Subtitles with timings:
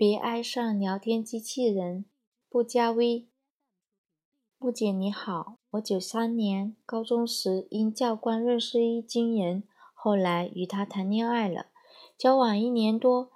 [0.00, 2.06] 别爱上聊天机器人，
[2.48, 3.28] 不加微。
[4.56, 11.66] 木姐你好，我九三年高中时因教官认识一军人，后来与他谈恋爱了，
[12.16, 13.32] 交往一年多。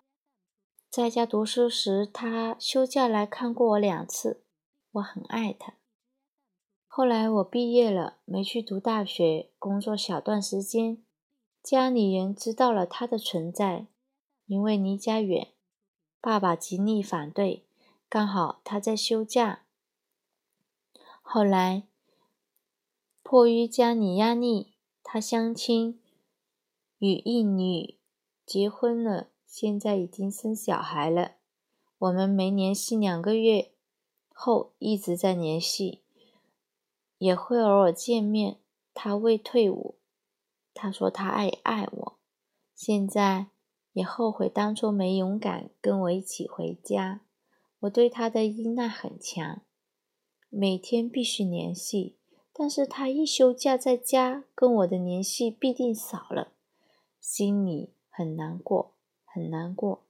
[0.88, 4.42] 在家读书时，他休假来看过我两次，
[4.92, 5.74] 我很爱他。
[6.86, 11.04] 后来我毕业了，没去读大学，工作小段时间，
[11.62, 13.88] 家里人知道了他的存在，
[14.46, 15.48] 因为离家远。
[16.24, 17.66] 爸爸极力反对，
[18.08, 19.66] 刚好他在休假。
[21.20, 21.82] 后来
[23.22, 26.00] 迫于家里压力，他相亲，
[26.96, 27.98] 与一女
[28.46, 31.32] 结婚了，现在已经生小孩了。
[31.98, 33.72] 我们没联系两个月
[34.32, 36.00] 后一直在联系，
[37.18, 38.60] 也会偶尔见面。
[38.94, 39.96] 他未退伍，
[40.72, 42.18] 他说他爱爱我，
[42.74, 43.53] 现在。
[43.94, 47.22] 也后悔当初没勇敢跟我一起回家。
[47.80, 49.62] 我对他的依赖很强，
[50.50, 52.16] 每天必须联系。
[52.52, 56.52] 但是他一休假在家，跟我的联系必定少了，
[57.20, 58.92] 心里很难过，
[59.24, 60.02] 很难过。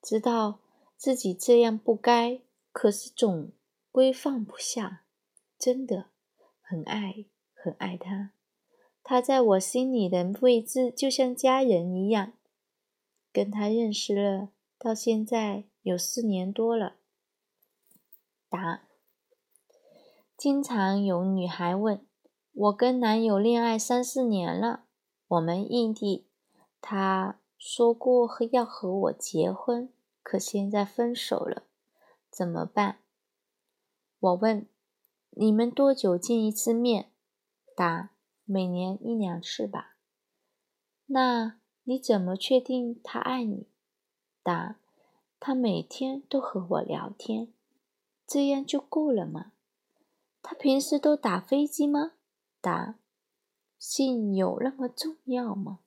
[0.00, 0.60] 知道
[0.96, 2.40] 自己这样不该，
[2.72, 3.50] 可是总
[3.90, 5.02] 归放不下。
[5.58, 6.06] 真的
[6.60, 8.32] 很爱，很爱他。
[9.04, 12.32] 他在我心里的位置就像家人一样。
[13.32, 16.96] 跟他认识了，到现在有四年多了。
[18.50, 18.82] 答：
[20.36, 22.06] 经常有女孩问
[22.52, 24.84] 我，跟男友恋爱三四年了，
[25.28, 26.28] 我们异地，
[26.80, 29.90] 他说过要和我结婚，
[30.22, 31.62] 可现在分手了，
[32.30, 32.98] 怎么办？
[34.20, 34.68] 我问：
[35.30, 37.10] 你们多久见一次面？
[37.74, 38.10] 答：
[38.44, 39.96] 每年一两次吧。
[41.06, 41.61] 那？
[41.84, 43.66] 你怎么确定他爱你？
[44.44, 44.76] 答：
[45.40, 47.52] 他每天都和我聊天，
[48.24, 49.52] 这样就够了吗？
[50.42, 52.12] 他平时都打飞机吗？
[52.60, 52.94] 答：
[53.78, 55.80] 性有那么重要吗？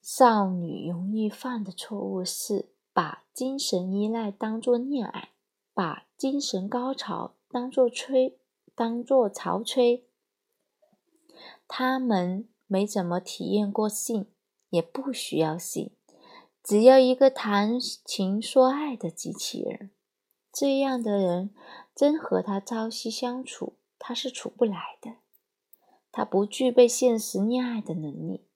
[0.00, 5.32] 少女容易犯的错误是把精神依赖当作恋爱，
[5.74, 8.38] 把精神高潮当作吹，
[8.74, 10.06] 当作潮吹。
[11.68, 12.48] 他们。
[12.66, 14.26] 没怎么体验过性，
[14.70, 15.90] 也不需要性，
[16.62, 19.90] 只要一个谈情说爱的机器人。
[20.52, 21.50] 这样的人
[21.94, 25.16] 真和他朝夕相处，他是处不来的。
[26.10, 28.46] 他不具备现实恋爱的能力。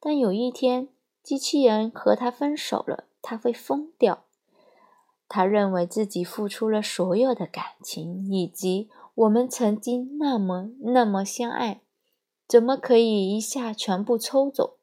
[0.00, 0.88] 但有一天，
[1.22, 4.24] 机器人和他分手了，他会疯掉。
[5.28, 11.81] 他认为自己付出了所有的感情，以及我们曾经那么那么相爱。
[12.52, 14.76] 怎么可以一下全部抽走？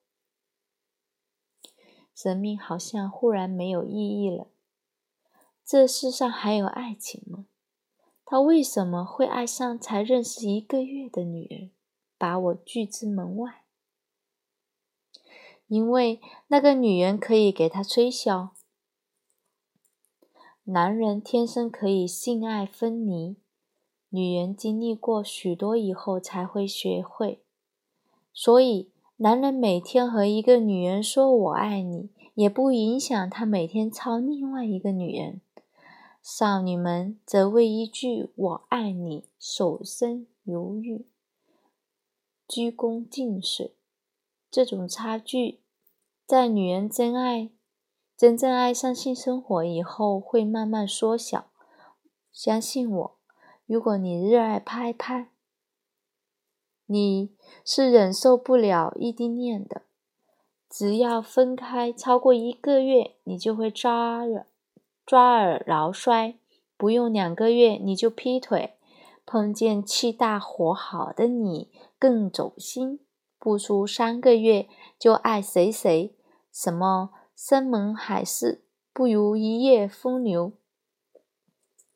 [2.16, 4.48] 生命好像忽然没有意义了。
[5.64, 7.46] 这世上还有爱情吗？
[8.26, 11.70] 他为什么会爱上才认识一个月的女人，
[12.18, 13.64] 把我拒之门外？
[15.68, 18.50] 因为那个女人可以给他吹箫。
[20.64, 23.36] 男人天生可以性爱分离，
[24.10, 27.44] 女人经历过许多以后才会学会。
[28.34, 35.42] 所以，男人每天和一个女人说“我爱你”，也不影响他每天操另外一个女人。
[36.22, 41.08] 少女们则为一句“我爱你”守身如玉、
[42.48, 43.72] 鞠躬尽瘁。
[44.52, 45.60] 这种差距，
[46.26, 47.50] 在女人真爱、
[48.16, 51.52] 真正爱上性生活以后，会慢慢缩小。
[52.32, 53.18] 相信我，
[53.66, 55.29] 如果你热爱拍拍。
[56.92, 57.30] 你
[57.64, 59.84] 是忍受不了异地恋的，
[60.68, 64.48] 只要分开超过一个月，你就会抓耳
[65.06, 66.38] 抓耳挠腮；
[66.76, 68.72] 不用两个月，你就劈腿；
[69.24, 72.98] 碰见气大活好的你更走心；
[73.38, 74.68] 不出三个月
[74.98, 76.16] 就爱谁谁，
[76.52, 80.54] 什么山盟海誓不如一夜风流。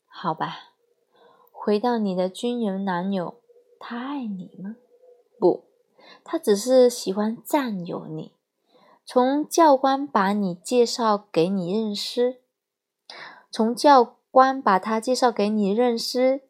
[0.05, 0.75] 好吧，
[1.51, 3.41] 回到你的军人男友，
[3.79, 4.75] 他爱你吗？
[5.43, 5.65] 不，
[6.23, 8.31] 他只是喜欢占有你。
[9.05, 12.39] 从教官把你介绍给你认识，
[13.51, 16.43] 从教官把他介绍给你认识，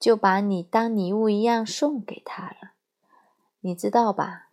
[0.00, 2.72] 就把你当礼物一样送给他了。
[3.60, 4.48] 你知道吧？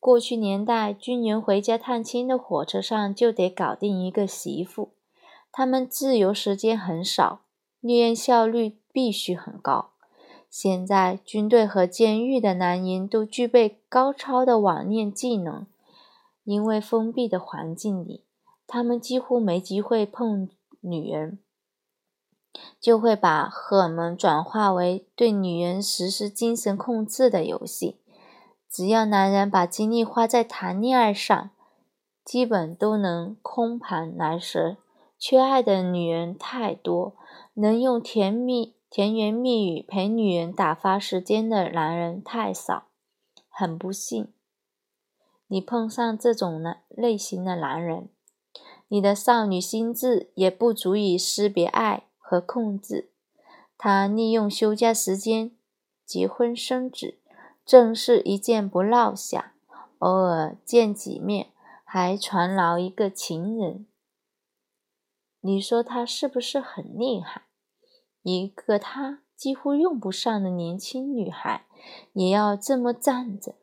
[0.00, 4.94] 过去年代，军人回家探亲的火车上就得搞定一个媳妇，
[5.52, 7.42] 他们自由时间很少，
[7.80, 9.90] 恋爱效率必须很高。
[10.50, 15.66] 现在，军队和监狱的男人都具备高超的网恋技能，
[16.44, 18.24] 因为封闭的环境里，
[18.66, 20.48] 他们几乎没机会碰
[20.80, 21.38] 女人，
[22.80, 27.96] 就会把荷尔蒙转化为对女人实施精神控制的游戏。
[28.70, 31.50] 只要男人把精力花在谈恋爱上，
[32.24, 34.76] 基本都能空盘来蛇。
[35.18, 37.14] 缺爱的女人太多，
[37.54, 42.86] 能用甜蜜甜言蜜语陪女人打发时间的男人太少。
[43.50, 44.32] 很不幸，
[45.48, 48.08] 你碰上这种男类型的男人，
[48.88, 53.10] 你的少女心智也不足以识别爱和控制。
[53.76, 55.50] 他利用休假时间
[56.06, 57.18] 结婚生子，
[57.66, 59.52] 正是一件不落下，
[59.98, 61.48] 偶尔见几面。
[61.84, 63.86] 还传劳一个情人，
[65.42, 67.42] 你说他是不是很厉害？
[68.34, 71.64] 一个他几乎用不上的年轻女孩，
[72.12, 73.54] 也要这么站着。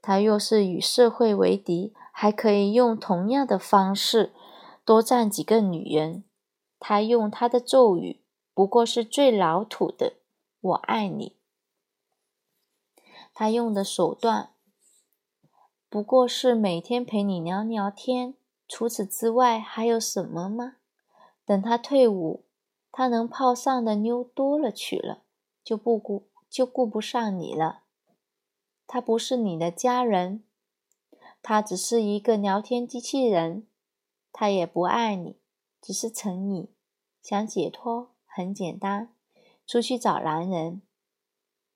[0.00, 4.32] 他若是与社会为敌，还可以用同样的方式
[4.82, 6.24] 多占几个女人。
[6.80, 8.22] 他用他的咒语，
[8.54, 10.14] 不过是最老土的
[10.58, 11.36] “我爱你”。
[13.34, 14.52] 他用的手段。
[15.90, 18.34] 不过是每天陪你聊聊天，
[18.66, 20.76] 除此之外还有什么吗？
[21.44, 22.45] 等他退伍，
[22.98, 25.24] 他能泡上的妞多了去了，
[25.62, 27.82] 就不顾就顾不上你了。
[28.86, 30.44] 他不是你的家人，
[31.42, 33.66] 他只是一个聊天机器人。
[34.32, 35.36] 他也不爱你，
[35.82, 36.68] 只是成瘾，
[37.20, 39.14] 想解脱，很简单，
[39.66, 40.80] 出去找男人，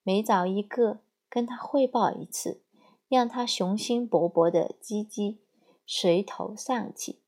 [0.01, 2.63] 每找一个跟他汇报一次。
[3.07, 5.43] 让他雄心勃勃的鸡鸡
[5.85, 7.21] 随头丧气，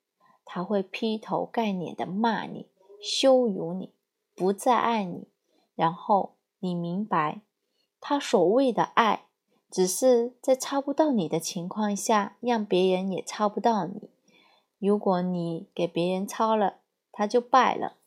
[0.43, 2.71] 他会劈头盖脸的骂你、
[3.03, 3.91] 羞辱你、
[4.33, 5.27] 不再爱你，
[5.75, 7.41] 然后你明白，
[7.99, 9.25] 他所谓的爱，
[9.69, 14.09] 只是在抄不到你的情况下，让别人也抄不到你。
[14.79, 16.77] 如果你给别人抄了，
[17.11, 17.97] 他就败了。